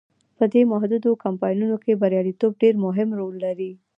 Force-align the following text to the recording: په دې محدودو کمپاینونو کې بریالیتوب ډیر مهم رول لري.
په 0.37 0.43
دې 0.53 0.61
محدودو 0.71 1.11
کمپاینونو 1.23 1.75
کې 1.83 1.99
بریالیتوب 2.01 2.51
ډیر 2.63 2.75
مهم 2.85 3.09
رول 3.19 3.35
لري. 3.45 3.71